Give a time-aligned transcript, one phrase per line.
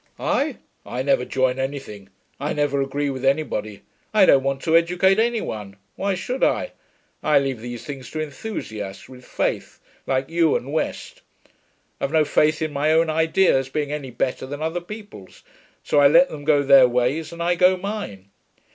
[0.17, 0.57] 'I?
[0.83, 2.09] I never join anything.
[2.39, 3.83] I never agree with anybody.
[4.15, 5.75] I don't want to educate any one.
[5.95, 6.71] Why should I?
[7.21, 11.21] I leave these things to enthusiasts, with faith, like you and West.
[11.99, 15.43] I've no faith in my own ideas being any better than other people's,
[15.83, 18.31] so I let them go their ways and I go mine.'